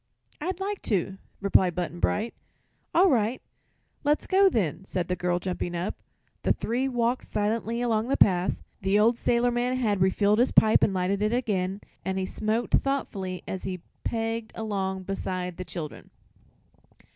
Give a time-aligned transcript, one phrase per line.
[0.41, 2.33] "I'd like to," replied Button Bright.
[2.91, 3.39] "All right;
[4.03, 5.93] let's go, then," said the girl, jumping up.
[6.41, 8.63] The three walked silently along the path.
[8.81, 13.43] The old sailorman had refilled his pipe and lighted it again, and he smoked thoughtfully
[13.47, 16.09] as he pegged along beside the children.